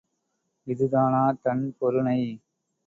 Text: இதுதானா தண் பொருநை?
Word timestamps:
இதுதானா 0.67 1.23
தண் 1.43 1.63
பொருநை? 1.79 2.19